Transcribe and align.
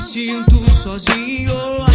sinto 0.00 0.70
sozinho, 0.70 1.86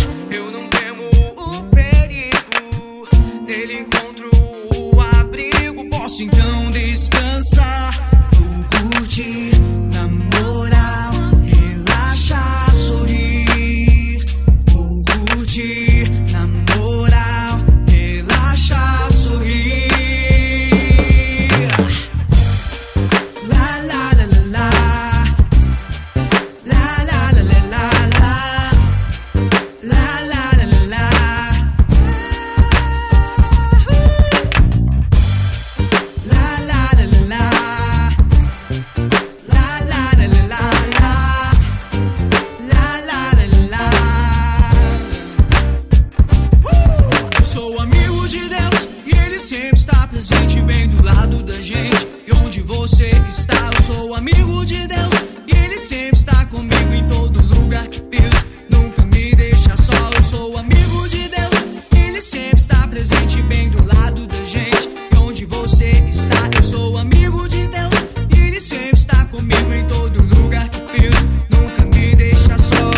sempre 49.43 49.77
está 49.77 50.07
presente, 50.07 50.61
bem 50.61 50.87
do 50.87 51.03
lado 51.03 51.43
da 51.43 51.59
gente. 51.59 52.07
E 52.25 52.33
onde 52.43 52.61
você 52.61 53.09
está, 53.27 53.71
eu 53.75 53.83
sou 53.93 54.15
amigo 54.15 54.65
de 54.65 54.87
Deus 54.87 55.13
e 55.45 55.51
Ele 55.51 55.77
sempre 55.77 56.17
está 56.17 56.45
comigo 56.45 56.93
em 56.93 57.05
todo 57.09 57.41
lugar 57.41 57.85
que 57.87 57.99
Deus 58.03 58.45
nunca 58.69 59.03
me 59.03 59.35
deixa 59.35 59.75
só. 59.75 59.91
Eu 60.15 60.23
sou 60.23 60.57
amigo 60.57 61.09
de 61.09 61.27
Deus 61.27 61.65
e 61.91 61.97
Ele 61.99 62.21
sempre 62.21 62.57
está 62.57 62.87
presente, 62.87 63.41
bem 63.41 63.69
do 63.69 63.83
lado 63.85 64.25
da 64.27 64.45
gente. 64.45 64.89
E 65.11 65.17
onde 65.17 65.45
você 65.45 65.89
está, 65.89 66.49
eu 66.55 66.63
sou 66.63 66.97
amigo 66.97 67.45
de 67.49 67.67
Deus 67.67 67.93
e 68.33 68.39
Ele 68.39 68.61
sempre 68.61 68.97
está 68.97 69.25
comigo 69.25 69.73
em 69.73 69.85
todo 69.87 70.23
lugar 70.23 70.69
que 70.69 71.01
Deus 71.01 71.15
nunca 71.49 71.83
me 71.97 72.15
deixa 72.15 72.57
só. 72.57 72.91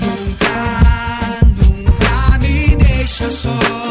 Nunca, 0.00 1.40
nunca 1.44 2.38
me 2.38 2.74
deixa 2.76 3.28
só. 3.28 3.81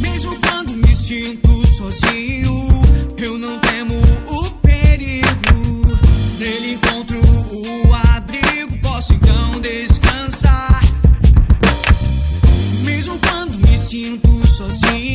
Mesmo 0.00 0.36
quando 0.40 0.72
me 0.76 0.94
sinto 0.94 1.66
sozinho, 1.66 2.68
eu 3.16 3.38
não 3.38 3.58
temo 3.60 3.94
o 4.28 4.44
perigo. 4.60 5.24
Nele 6.38 6.74
encontro 6.74 7.18
o 7.20 7.94
abrigo, 7.94 8.78
posso 8.82 9.14
então 9.14 9.60
descansar. 9.60 10.82
Mesmo 12.84 13.18
quando 13.18 13.58
me 13.66 13.78
sinto 13.78 14.46
sozinho, 14.46 15.13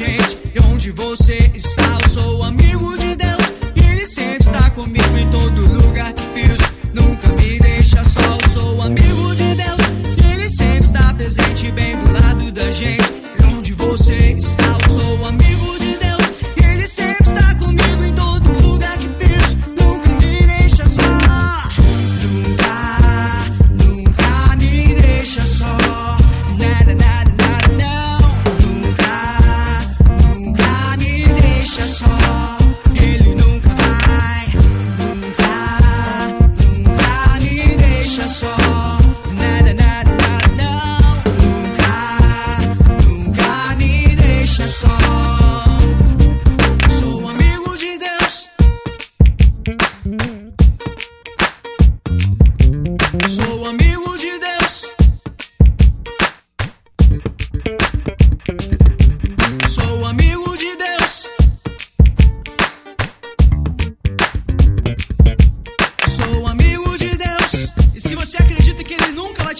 gente. 0.00 0.38
E 0.54 0.72
onde 0.72 0.90
você 0.92 1.36
está, 1.54 1.98
eu 2.02 2.08
sou 2.08 2.42
amigo 2.42 2.96
de 2.96 3.14
Deus 3.16 3.52
e 3.76 3.80
Ele 3.80 4.06
sempre 4.06 4.46
está 4.46 4.70
comigo 4.70 5.18
em 5.18 5.30
todo 5.30 5.60
lugar 5.60 6.12
que 6.14 6.26
Deus 6.26 6.60
nunca 6.94 7.28
me 7.28 7.58
deixa 7.58 8.02
só. 8.04 8.38
Eu 8.42 8.50
sou 8.50 8.82
amigo 8.82 9.34
de 9.34 9.54
Deus 9.54 9.80
e 10.22 10.32
Ele 10.32 10.48
sempre 10.48 10.86
está 10.86 11.12
presente, 11.12 11.70
bem 11.72 11.96
do 11.98 12.12
lado 12.12 12.50
da 12.50 12.70
gente. 12.70 12.99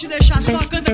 te 0.01 0.07
deixar 0.07 0.41
só 0.41 0.57
canta 0.57 0.90